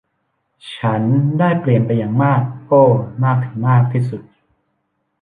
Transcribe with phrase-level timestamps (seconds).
[0.75, 1.03] ฉัน
[1.39, 2.83] ได้เปลี่ยนไปอย่างมาก โอ้
[3.23, 4.21] มากถึงมากที่สุด